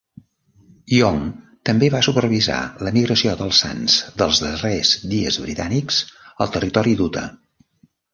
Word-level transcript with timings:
Young 0.93 1.17
també 1.69 1.89
va 1.95 1.99
supervisar 2.07 2.57
l'emigració 2.87 3.35
dels 3.41 3.59
Sants 3.65 3.97
dels 4.21 4.41
Darrers 4.45 4.95
Dies 5.13 5.37
britànics 5.45 6.01
al 6.47 6.51
territori 6.57 6.97
d'Utah. 7.03 7.27